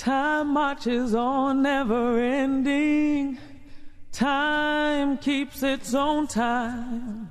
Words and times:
Time 0.00 0.54
marches 0.54 1.14
on, 1.14 1.60
never 1.60 2.18
ending. 2.18 3.36
Time 4.12 5.18
keeps 5.18 5.62
its 5.62 5.92
own 5.92 6.26
time. 6.26 7.30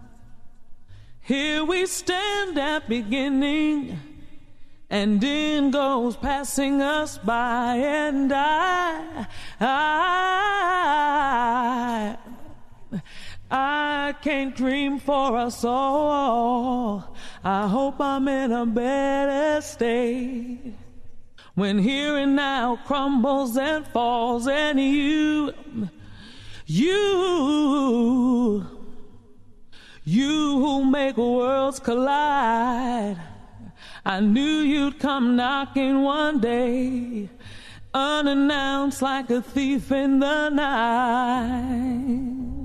Here 1.22 1.66
we 1.66 1.88
stand 1.88 2.60
at 2.60 2.88
beginning, 2.88 4.00
and 4.88 5.24
in 5.24 5.72
goes 5.72 6.16
passing 6.16 6.80
us 6.80 7.18
by, 7.18 7.78
and 7.78 8.32
I, 8.32 9.26
I, 9.60 10.48
I 13.50 14.14
can't 14.22 14.56
dream 14.56 15.00
for 15.00 15.38
us 15.38 15.64
all. 15.64 17.16
I 17.44 17.68
hope 17.68 18.00
I'm 18.00 18.28
in 18.28 18.52
a 18.52 18.68
better 18.68 19.60
state. 19.64 20.76
When 21.60 21.78
here 21.78 22.16
and 22.16 22.38
now 22.38 22.80
crumbles 22.86 23.58
and 23.58 23.86
falls, 23.88 24.48
and 24.48 24.80
you, 24.80 25.54
you, 26.66 28.66
you 30.06 30.58
who 30.58 30.86
make 30.86 31.18
worlds 31.18 31.82
collide. 31.82 33.18
I 34.06 34.22
knew 34.22 34.42
you'd 34.42 35.00
come 35.00 35.36
knocking 35.36 36.02
one 36.02 36.40
day, 36.40 37.28
unannounced 37.94 39.02
like 39.02 39.30
a 39.30 39.42
thief 39.42 39.92
in 39.92 40.20
the 40.20 40.48
night. 40.48 42.59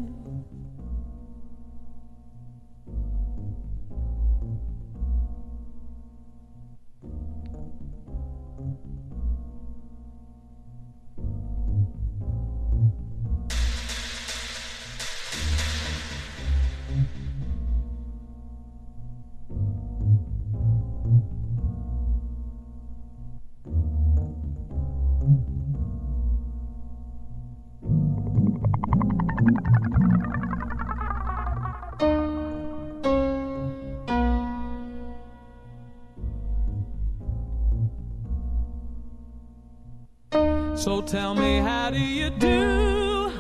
So 40.85 41.01
tell 41.01 41.35
me, 41.35 41.61
how 41.61 41.91
do 41.91 41.99
you 41.99 42.29
do? 42.29 43.33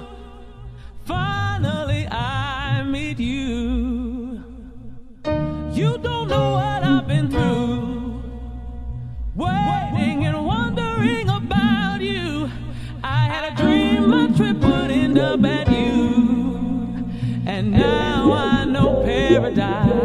Finally, 1.04 2.08
I 2.10 2.82
meet 2.84 3.20
you. 3.20 4.42
You 5.74 5.98
don't 5.98 6.28
know 6.28 6.52
what 6.52 6.82
I've 6.82 7.06
been 7.06 7.28
through. 7.30 8.22
Waiting 9.36 10.24
and 10.24 10.46
wondering 10.46 11.28
about 11.28 12.00
you. 12.00 12.50
I 13.02 13.26
had 13.26 13.52
a 13.52 13.56
dream 13.62 14.08
my 14.08 14.28
trip 14.34 14.56
would 14.56 14.90
end 14.90 15.18
up 15.18 15.44
at 15.44 15.70
you. 15.70 17.04
And 17.44 17.72
now 17.72 18.32
I 18.32 18.64
know 18.64 19.02
paradise. 19.04 20.04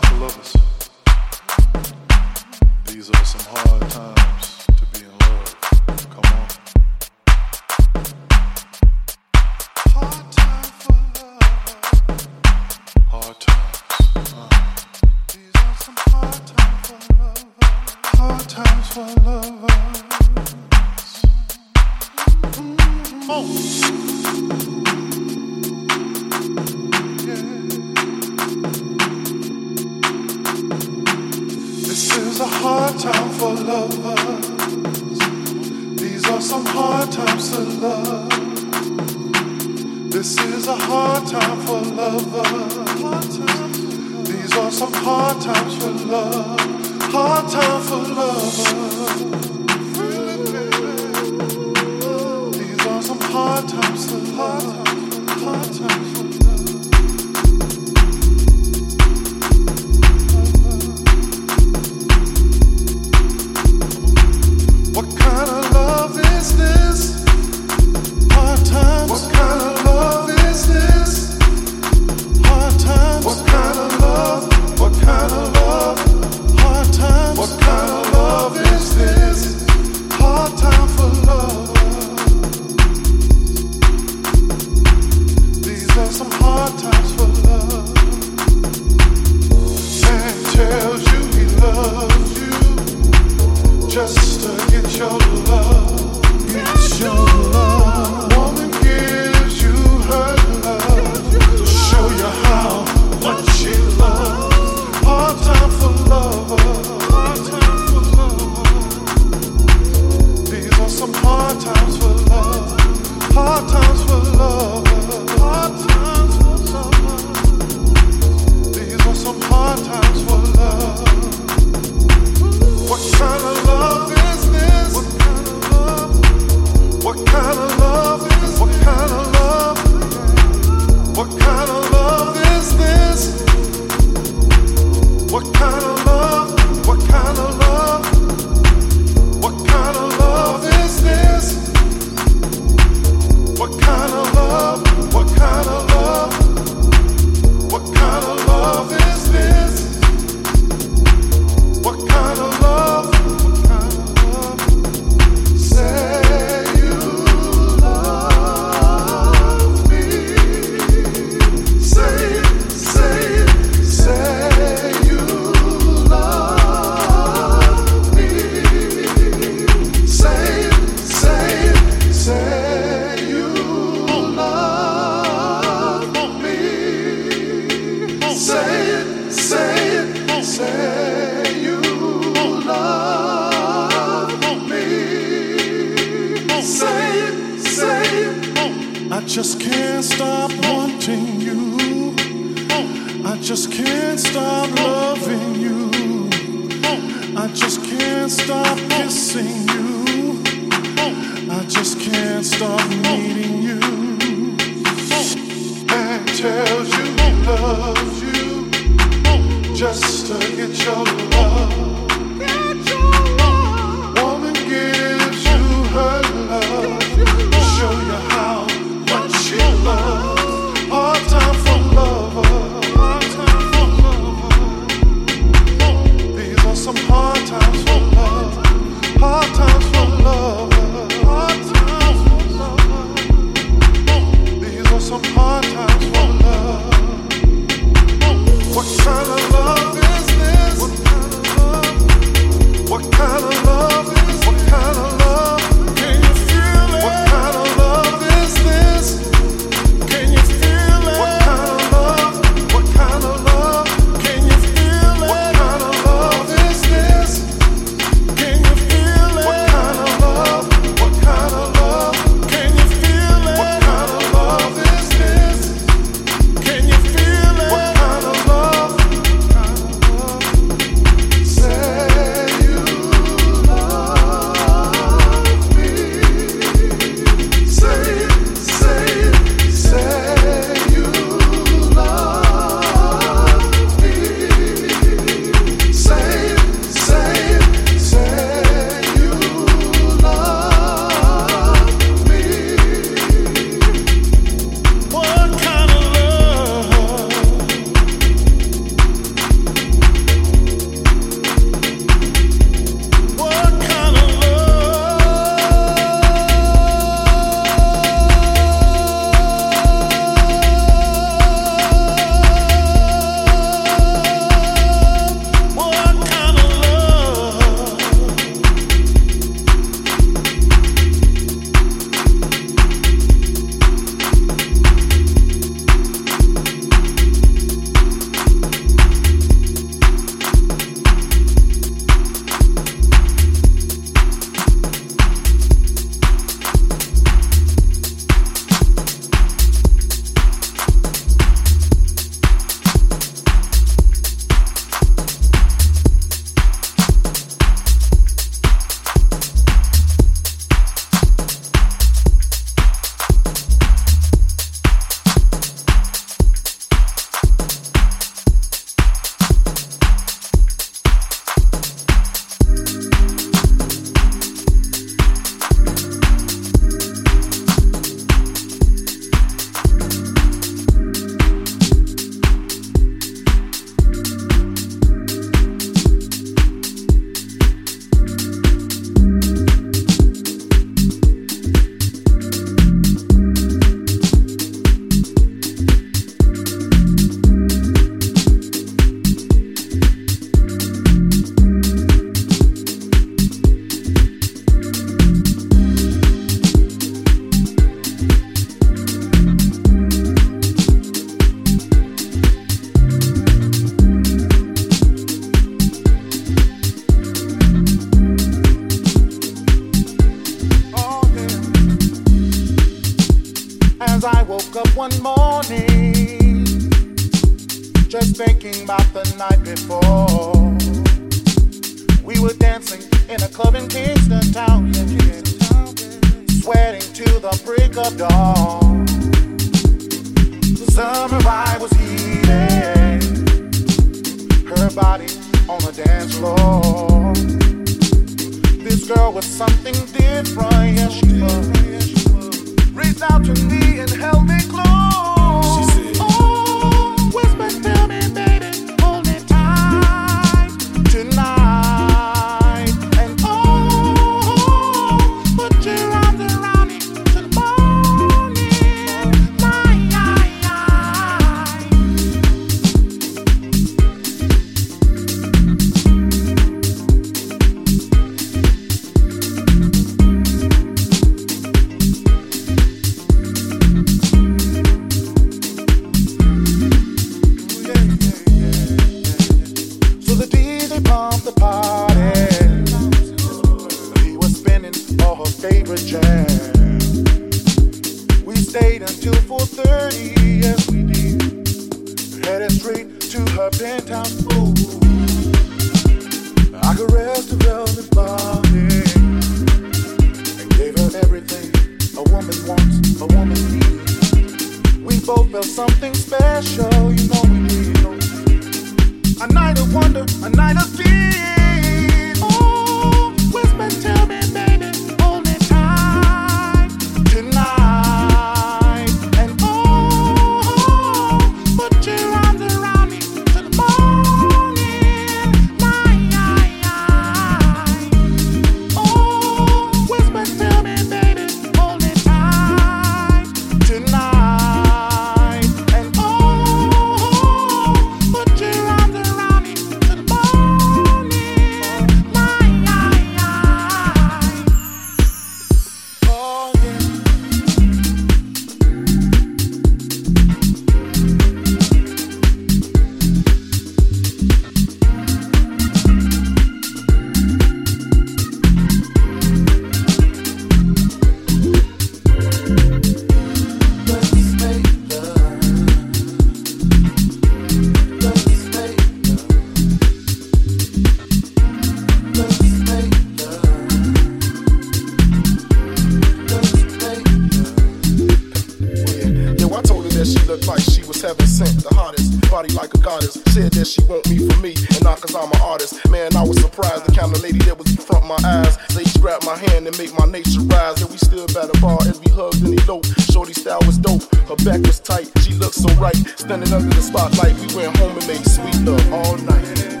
the 581.69 581.93
hottest. 581.93 582.49
Body 582.49 582.73
like 582.73 582.93
a 582.93 582.97
goddess. 582.97 583.33
Said 583.53 583.71
that 583.73 583.85
she 583.85 584.01
want 584.09 584.27
me 584.29 584.47
for 584.47 584.59
me, 584.59 584.73
and 584.73 585.03
not 585.03 585.21
cause 585.21 585.35
I'm 585.35 585.51
an 585.51 585.61
artist. 585.61 585.97
Man, 586.09 586.35
I 586.35 586.43
was 586.43 586.59
surprised. 586.61 587.05
The 587.05 587.11
kind 587.11 587.33
of 587.35 587.41
lady 587.43 587.59
that 587.69 587.77
was 587.77 587.89
in 587.89 587.97
front 587.97 588.25
my 588.25 588.39
eyes. 588.43 588.77
They 588.95 589.05
grabbed 589.19 589.45
my 589.45 589.55
hand 589.57 589.87
and 589.87 589.97
make 589.97 590.13
my 590.17 590.25
nature 590.25 590.61
rise. 590.65 591.01
And 591.01 591.11
we 591.11 591.17
stood 591.17 591.53
by 591.53 591.65
the 591.67 591.77
bar 591.79 591.99
as 592.07 592.19
we 592.19 592.31
hugged 592.31 592.63
and 592.63 592.79
eloped. 592.81 593.09
Shorty 593.31 593.53
style 593.53 593.81
was 593.85 593.97
dope. 593.97 594.23
Her 594.47 594.57
back 594.63 594.81
was 594.87 594.99
tight. 594.99 595.29
She 595.43 595.53
looked 595.53 595.75
so 595.75 595.89
right. 595.95 596.17
Standing 596.39 596.73
under 596.73 596.93
the 596.93 597.01
spotlight, 597.01 597.55
we 597.59 597.67
went 597.75 597.95
home 597.97 598.17
and 598.17 598.27
made 598.27 598.45
sweet 598.45 598.77
love 598.81 599.13
all 599.13 599.37
night. 599.37 600.00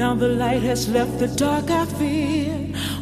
Now 0.00 0.14
the 0.14 0.28
light 0.28 0.62
has 0.62 0.88
left 0.88 1.18
the 1.18 1.26
dark 1.26 1.68
I 1.68 1.84
fear 1.84 2.54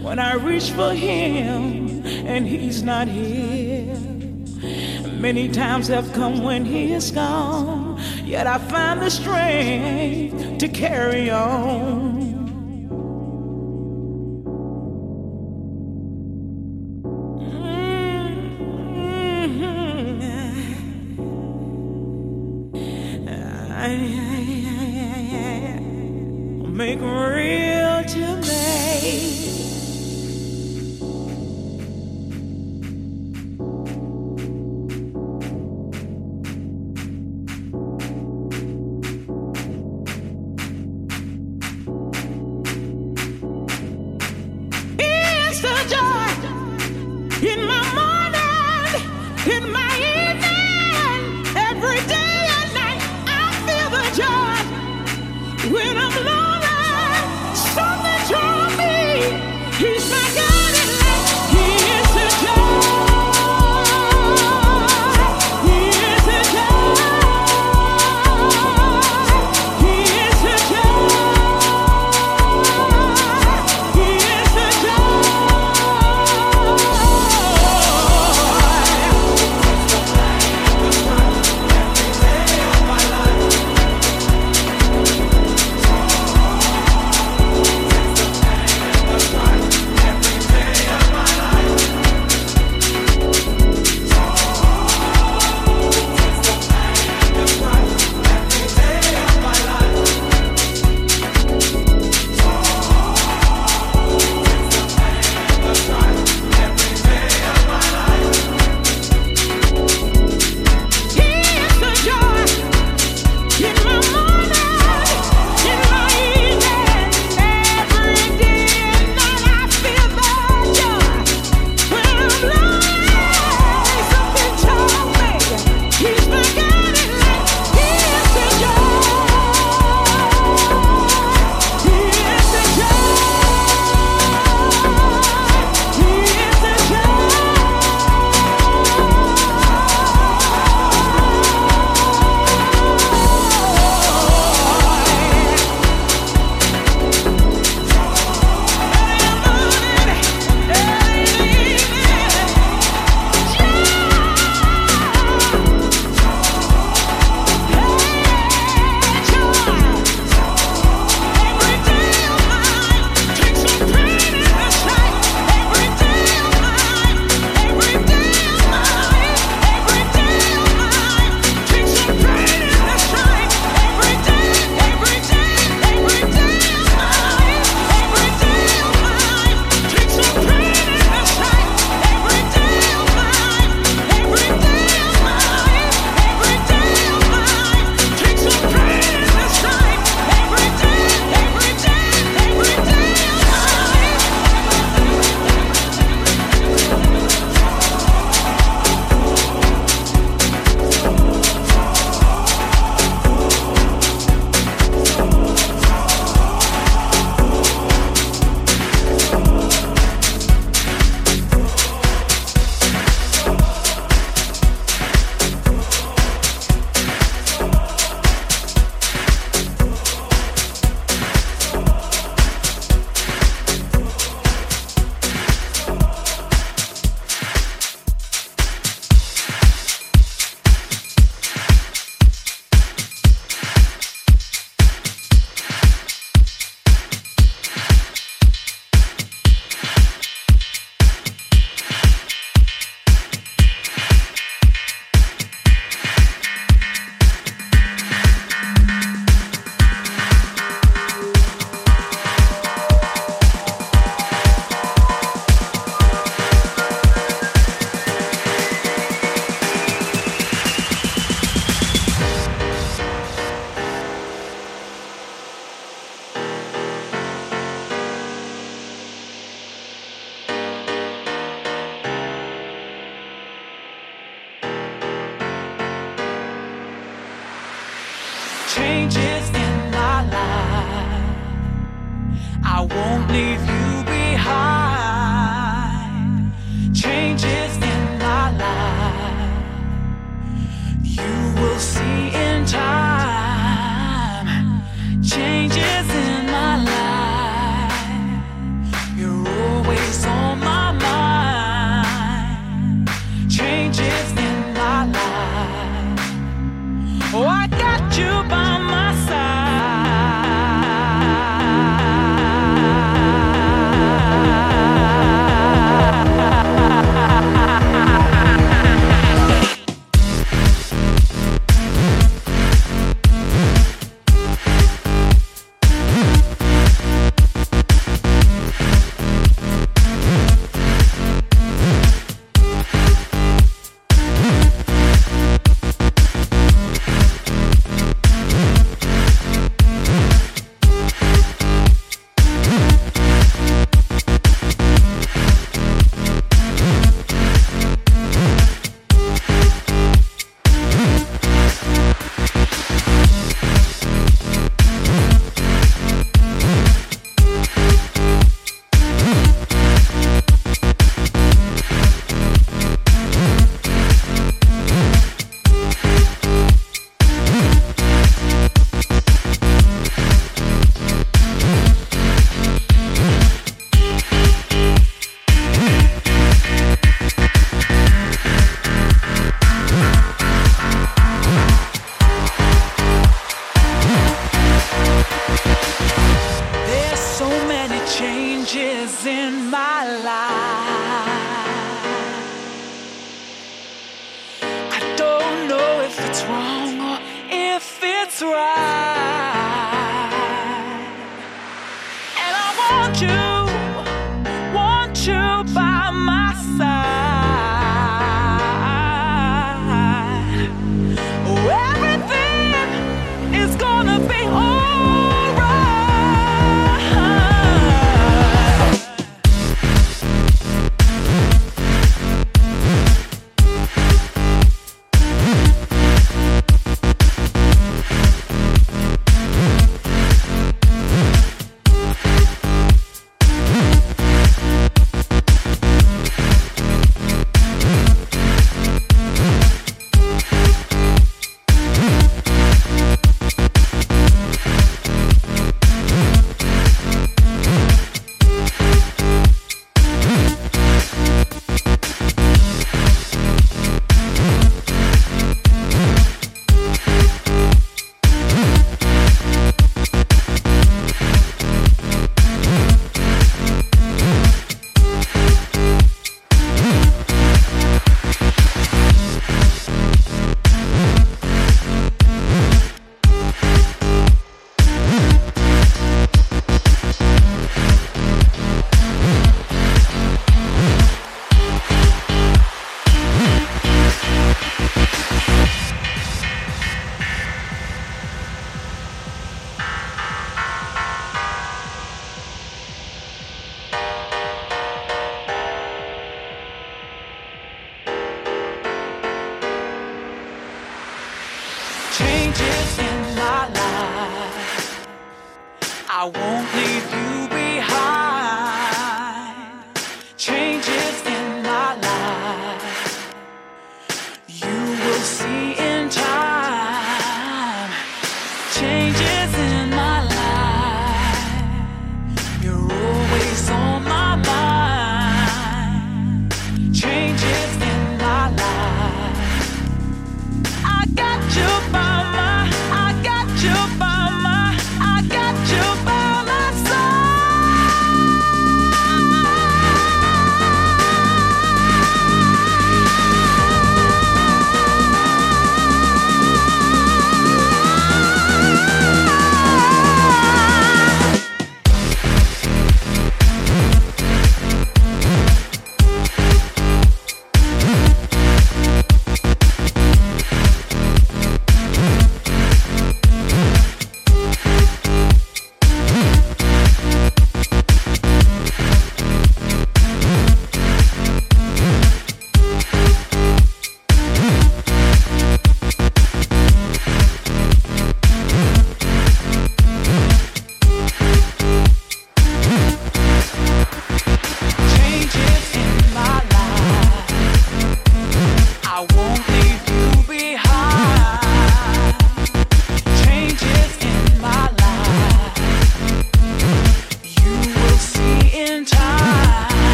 when 0.00 0.18
I 0.18 0.32
reach 0.32 0.70
for 0.70 0.94
him 0.94 2.02
and 2.06 2.46
he's 2.46 2.82
not 2.82 3.06
here. 3.06 3.98
Many 5.20 5.50
times 5.50 5.88
have 5.88 6.10
come 6.14 6.42
when 6.42 6.64
he 6.64 6.94
is 6.94 7.10
gone, 7.10 8.00
yet 8.24 8.46
I 8.46 8.56
find 8.56 9.02
the 9.02 9.10
strength 9.10 10.56
to 10.56 10.68
carry 10.68 11.28
on. 11.28 12.05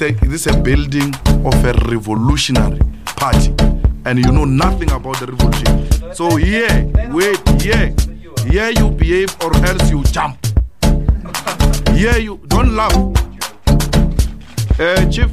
Is 0.00 0.10
a 0.10 0.26
this 0.26 0.46
is 0.46 0.54
a 0.54 0.60
building 0.60 1.14
of 1.44 1.64
a 1.64 1.72
revolutionary 1.90 2.78
party. 3.16 3.54
And 4.04 4.18
you 4.18 4.30
know 4.30 4.44
nothing 4.44 4.90
about 4.90 5.18
the 5.20 5.26
revolution. 5.26 6.14
So 6.14 6.36
yeah, 6.36 6.84
wait, 7.12 7.40
yeah. 7.64 7.90
Yeah 8.50 8.68
you 8.68 8.90
behave 8.90 9.34
or 9.42 9.54
else 9.66 9.90
you 9.90 10.02
jump. 10.04 10.38
Yeah 11.94 12.16
you 12.16 12.40
don't 12.46 12.74
laugh. 12.74 12.94
Uh, 14.78 15.10
chief, 15.10 15.30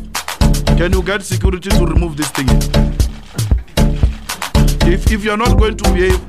can 0.78 0.92
you 0.94 1.04
get 1.04 1.22
security 1.22 1.70
to 1.70 1.86
remove 1.86 2.18
this 2.18 2.32
thing? 2.32 2.50
If 4.92 5.12
if 5.12 5.24
you're 5.24 5.38
not 5.38 5.58
going 5.58 5.78
to 5.78 5.94
behave, 5.94 6.20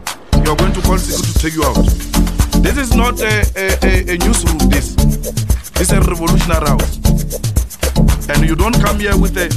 you're 0.44 0.56
going 0.56 0.72
to 0.72 0.80
call 0.82 0.98
security 0.98 1.32
to 1.32 1.38
take 1.38 1.54
you 1.54 1.64
out. 1.64 1.76
This 2.62 2.76
is 2.76 2.94
not 2.94 3.20
a, 3.20 3.44
a, 3.56 3.66
a, 3.82 4.14
a 4.14 4.18
newsroom, 4.18 4.58
this. 4.70 4.94
This 5.74 5.90
is 5.90 5.92
a 5.92 6.00
revolutionary 6.00 6.66
house. 6.66 6.95
And 8.28 8.48
you 8.48 8.56
don't 8.56 8.78
come 8.80 8.98
here 8.98 9.16
with 9.16 9.36
a, 9.36 9.48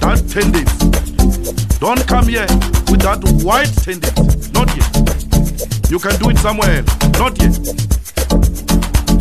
that 0.00 0.18
tendency. 0.28 1.78
Don't 1.78 2.06
come 2.06 2.28
here 2.28 2.46
with 2.90 3.02
that 3.02 3.22
white 3.44 3.72
tendency. 3.84 4.50
Not 4.52 4.68
yet. 4.76 5.90
You 5.90 5.98
can 5.98 6.18
do 6.18 6.30
it 6.30 6.38
somewhere 6.38 6.82
else. 6.82 6.90
Not 7.18 7.40
yet. 7.40 7.56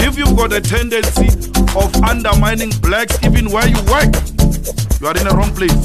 If 0.02 0.18
you've 0.18 0.36
got 0.36 0.53
a 0.53 0.61
tendency 0.61 1.30
of 1.77 1.94
undermining 2.03 2.72
blacks 2.82 3.18
even 3.23 3.52
where 3.52 3.68
you 3.68 3.77
work, 3.86 4.10
you 4.99 5.07
are 5.07 5.18
in 5.18 5.27
the 5.27 5.34
wrong 5.36 5.53
place. 5.53 5.76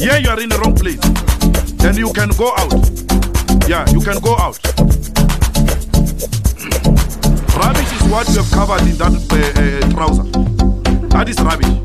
Yeah, 0.00 0.16
you 0.16 0.30
are 0.30 0.40
in 0.40 0.48
the 0.48 0.58
wrong 0.58 0.74
place. 0.74 1.00
Then 1.82 1.96
you 1.96 2.12
can 2.12 2.30
go 2.30 2.52
out. 2.56 2.72
Yeah, 3.68 3.88
you 3.90 4.00
can 4.00 4.18
go 4.20 4.36
out. 4.36 4.58
rubbish 7.56 7.92
is 7.92 8.02
what 8.10 8.28
you 8.28 8.42
have 8.42 8.50
covered 8.50 8.82
in 8.82 8.96
that 8.98 9.12
uh, 9.12 9.86
uh, 9.86 9.90
trouser. 9.90 10.24
That 11.08 11.28
is 11.28 11.38
rubbish. 11.40 11.81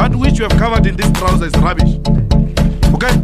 That 0.00 0.16
which 0.16 0.38
you 0.38 0.44
have 0.44 0.58
covered 0.58 0.86
in 0.86 0.96
this 0.96 1.12
trouser 1.12 1.44
is 1.44 1.52
rubbish. 1.56 1.98
Okay? 2.94 3.14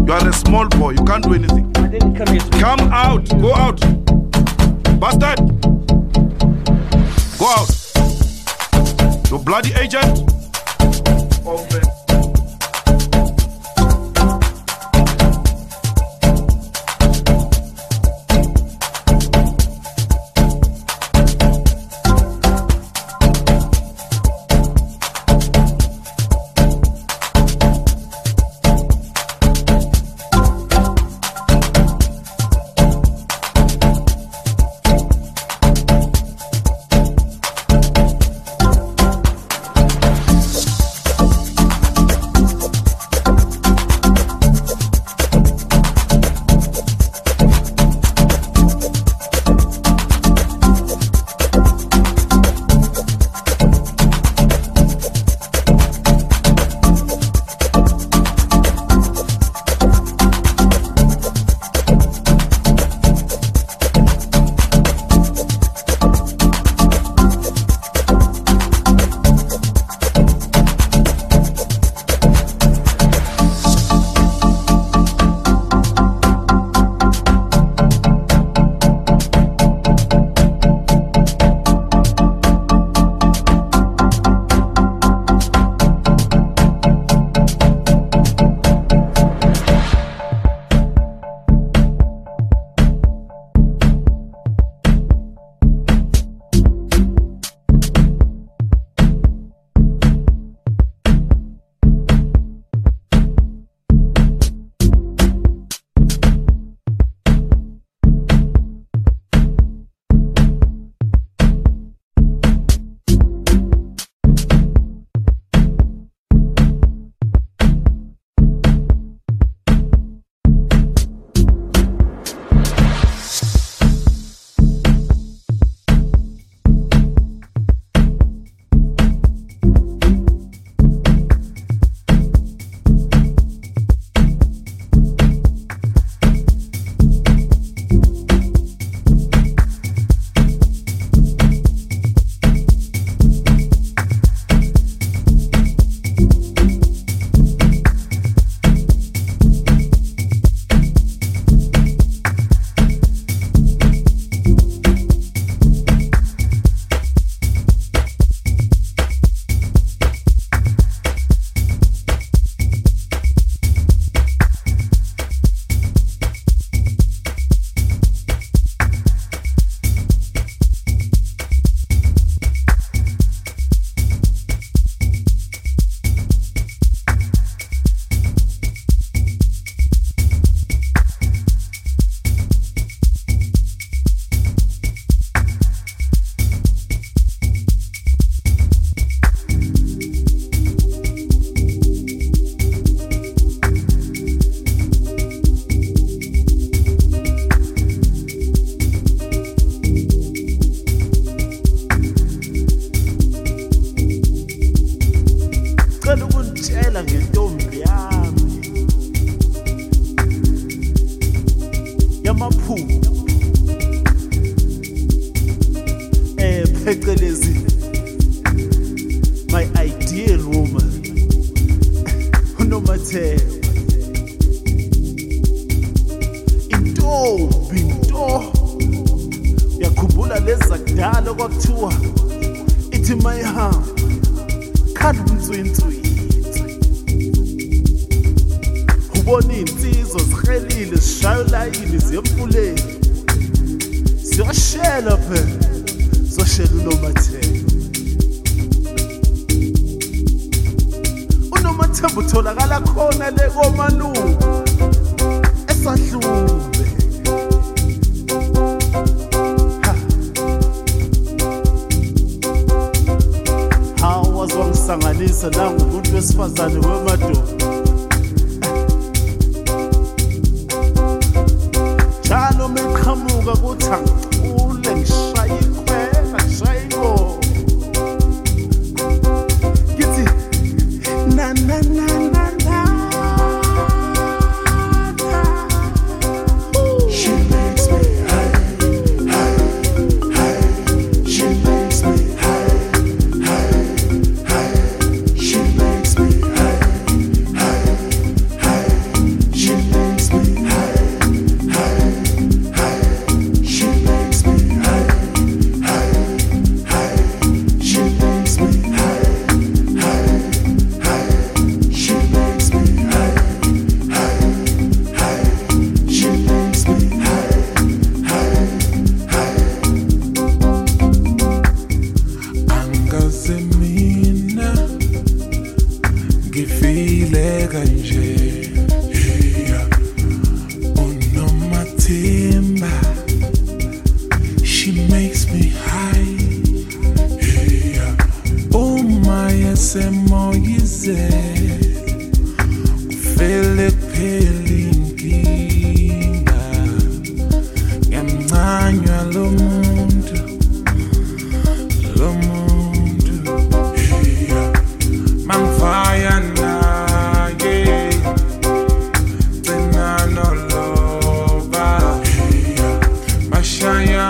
You 0.00 0.12
are 0.14 0.26
a 0.26 0.32
small 0.32 0.66
boy. 0.66 0.92
You 0.92 1.04
can't 1.04 1.22
do 1.22 1.34
anything. 1.34 1.70
I 1.76 1.88
didn't 1.88 2.14
come 2.16 2.28
here 2.28 2.40
to 2.40 2.58
Come 2.58 2.80
out. 2.90 3.28
Go 3.28 3.52
out. 3.54 3.80
Bastard. 4.98 5.40
Go 7.38 7.46
out. 7.52 7.70
You 9.30 9.38
bloody 9.44 9.74
agent. 9.74 10.20
Of 11.46 11.68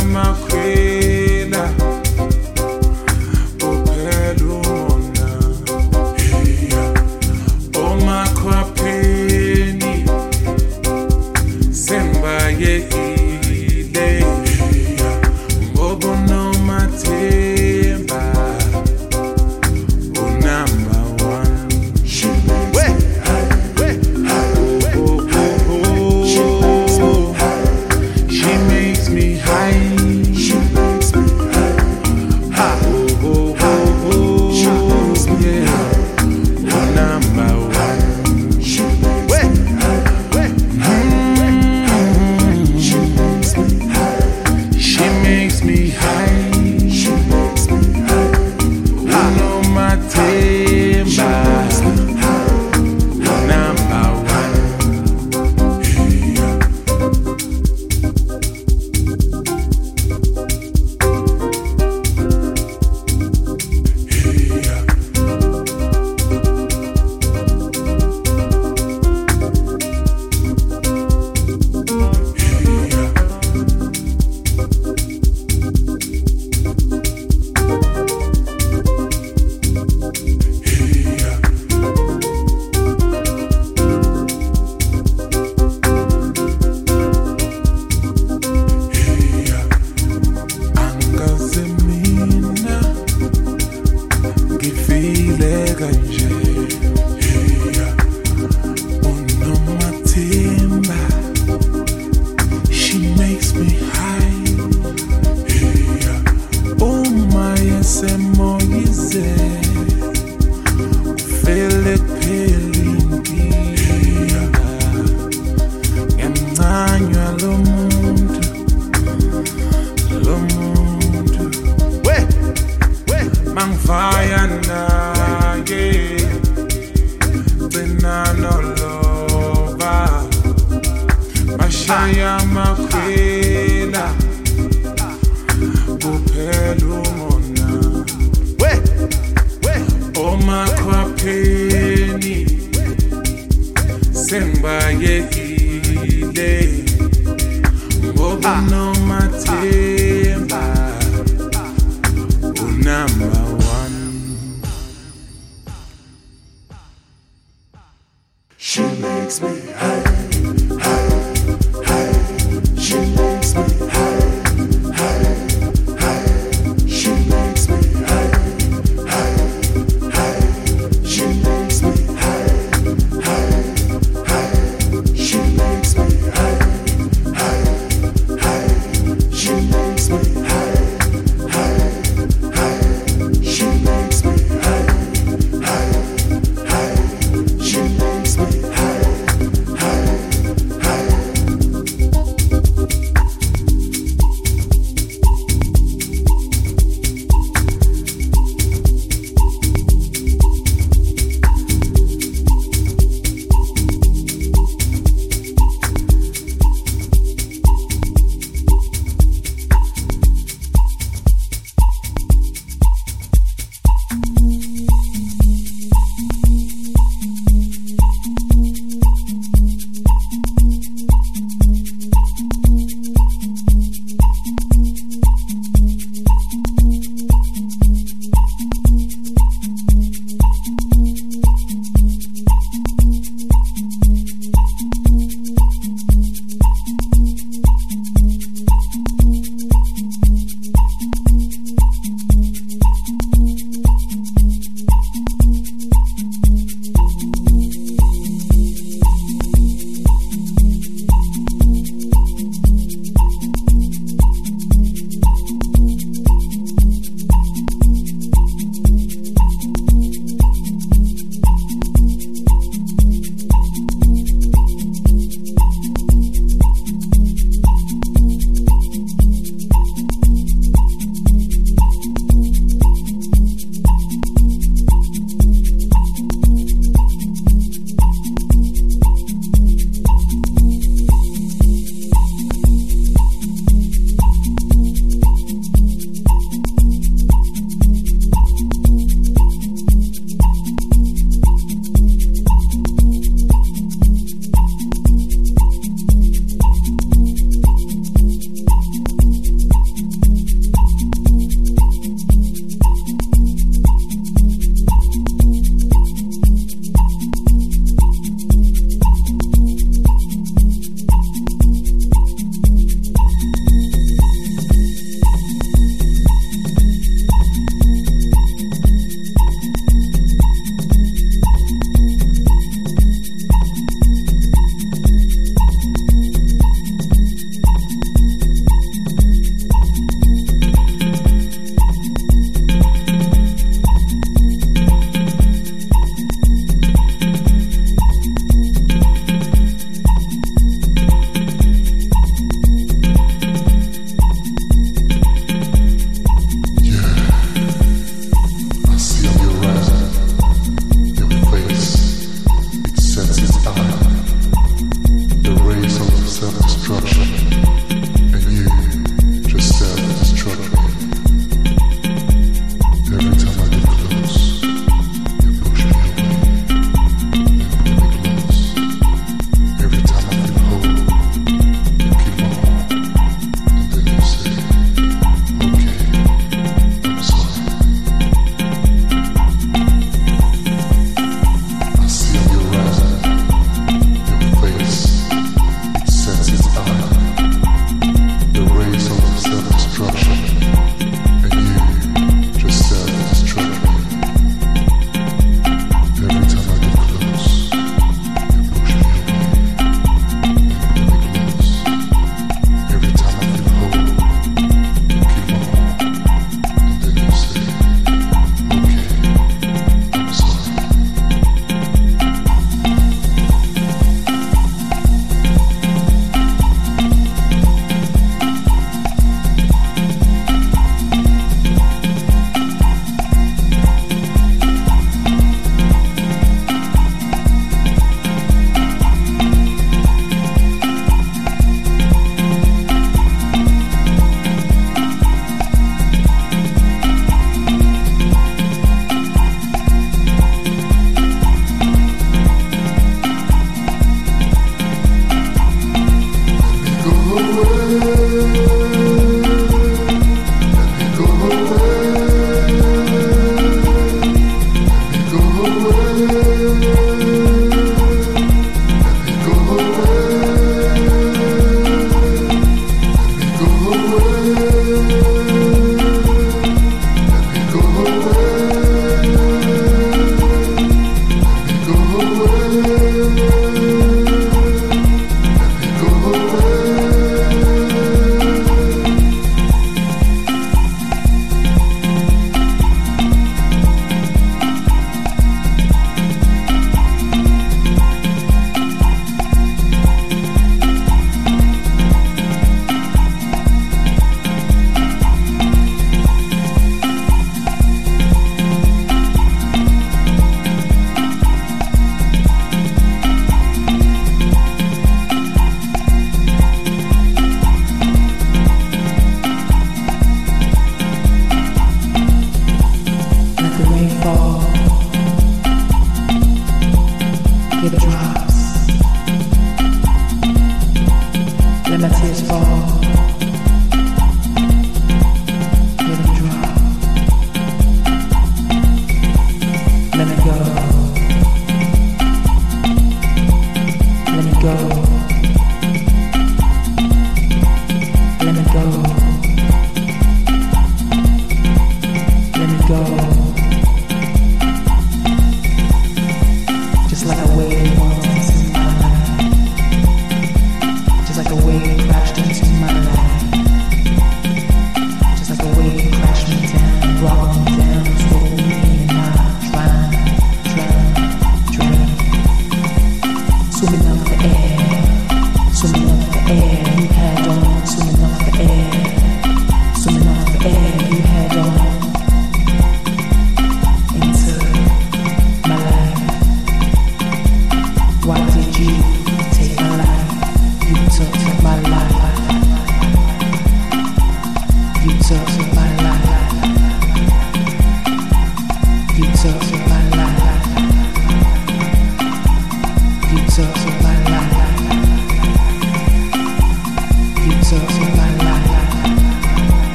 I'm 0.00 0.16
a 0.16 0.34
queen. 0.48 0.99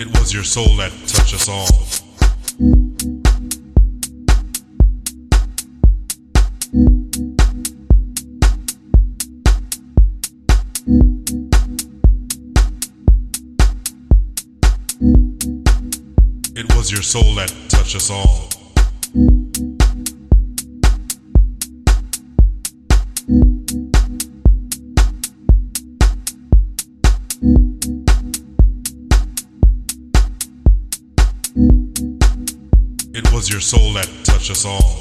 It 0.00 0.08
was 0.18 0.32
your 0.32 0.44
soul 0.44 0.76
that 0.78 0.90
touched 1.06 1.34
us 1.34 1.46
all. 1.46 1.66
It 16.56 16.74
was 16.74 16.90
your 16.90 17.02
soul 17.02 17.34
that 17.34 17.52
touched 17.68 17.94
us 17.94 18.10
all. 18.10 18.49
us 34.50 34.64
all. 34.64 34.99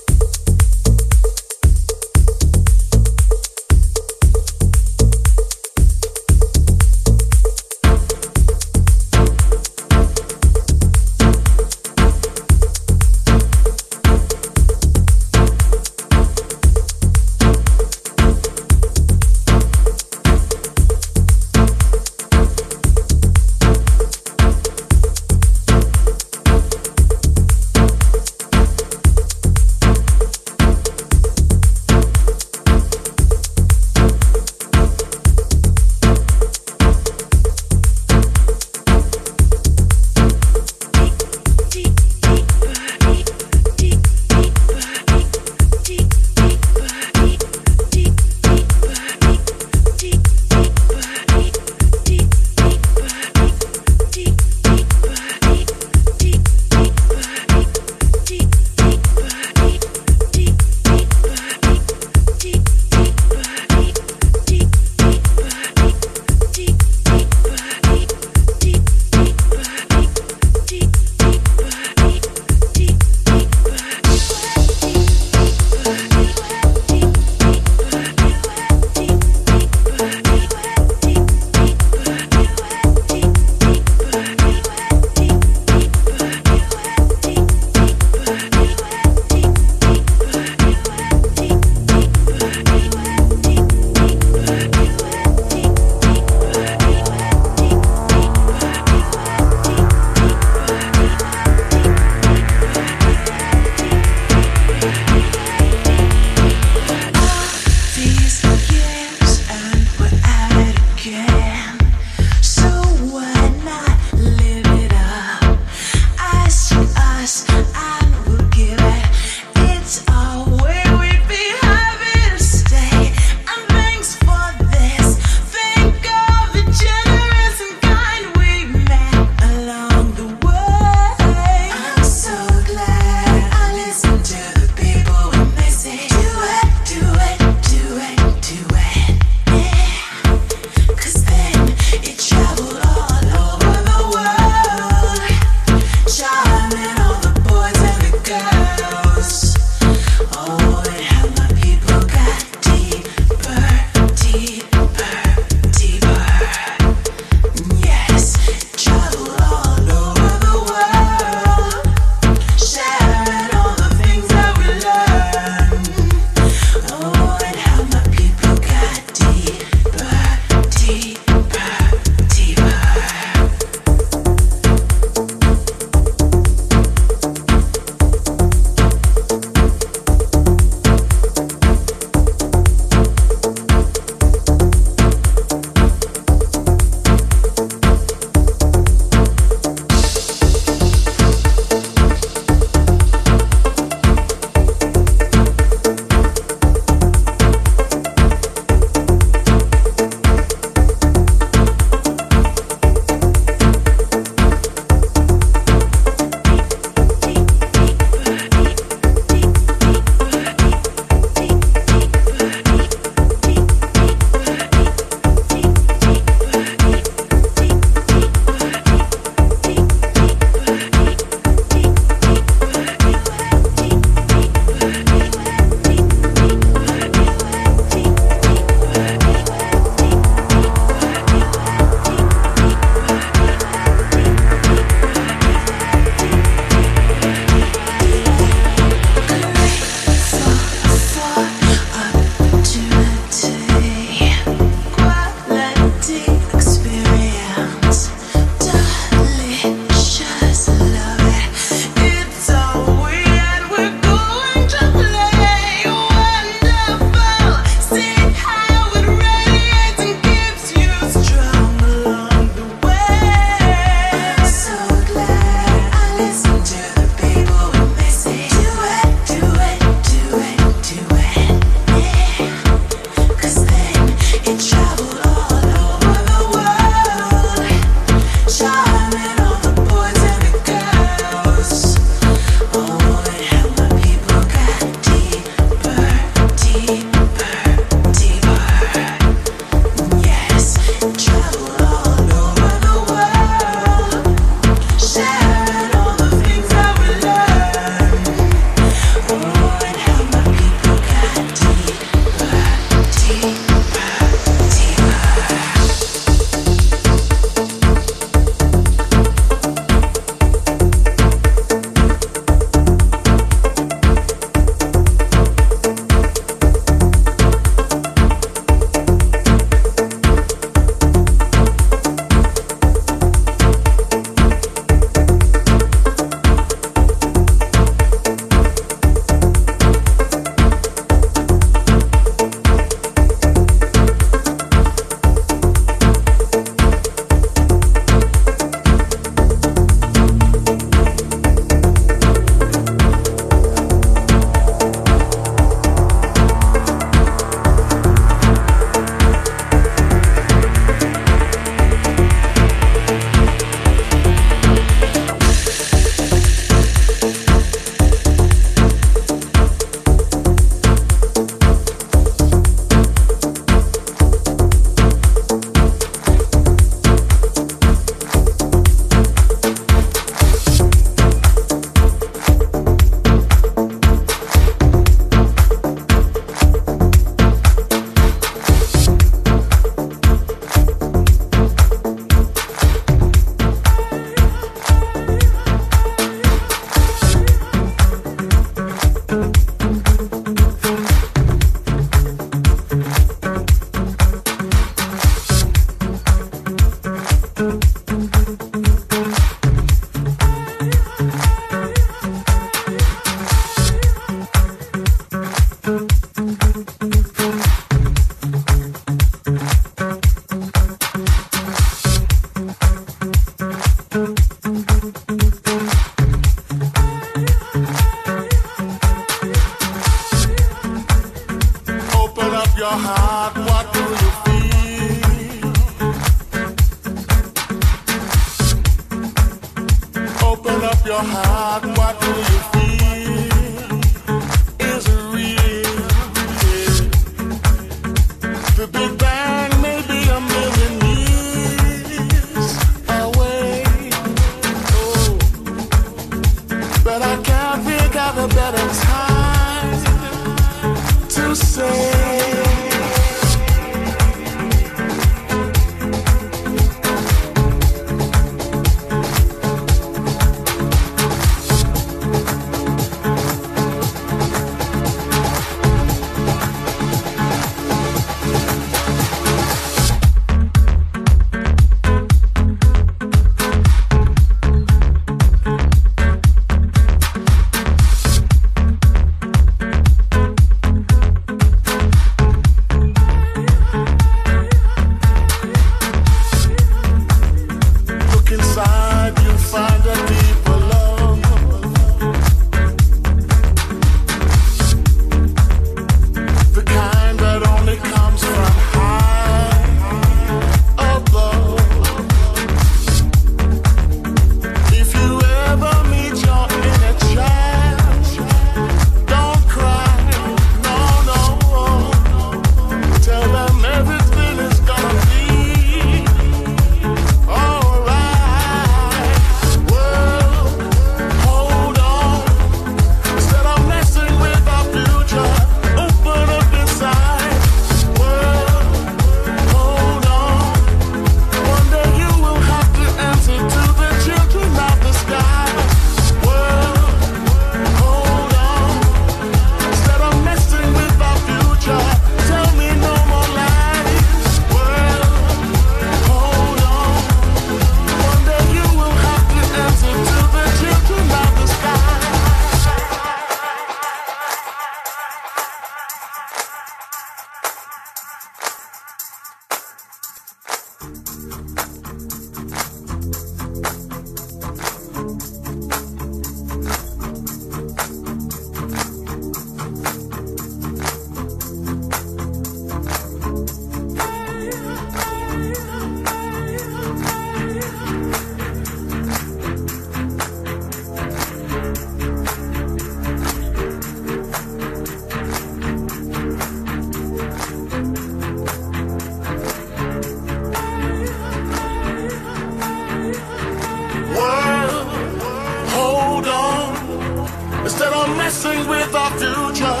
messing 598.50 598.88
with 598.88 599.14
our 599.14 599.30
future. 599.38 600.00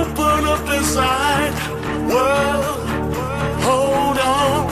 Open 0.00 0.44
up 0.44 0.68
inside. 0.76 1.54
World, 2.12 2.88
hold 3.66 4.18
on. 4.18 4.68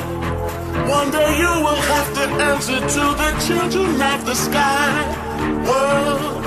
One 0.98 1.10
day 1.10 1.30
you 1.38 1.52
will 1.66 1.82
have 1.92 2.08
to 2.18 2.24
answer 2.50 2.80
to 2.96 3.04
the 3.22 3.30
children 3.46 4.02
of 4.12 4.26
the 4.26 4.34
sky. 4.34 4.90
World, 5.68 6.44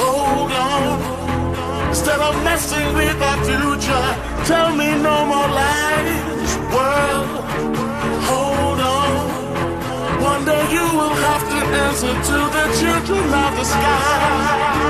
hold 0.00 0.50
on. 0.50 1.88
Instead 1.90 2.18
of 2.18 2.34
messing 2.42 2.88
with 2.94 3.22
our 3.30 3.38
future, 3.48 4.06
tell 4.50 4.74
me 4.74 4.88
no 5.08 5.16
more 5.32 5.50
lies. 5.60 6.50
World, 6.74 7.28
hold 8.28 8.80
on. 8.98 9.14
One 10.32 10.44
day 10.50 10.64
you 10.76 10.86
will 10.98 11.16
have 11.28 11.44
to 11.52 11.60
answer 11.86 12.14
to 12.30 12.38
the 12.56 12.64
children 12.80 13.24
of 13.44 13.50
the 13.56 13.64
sky. 13.64 14.82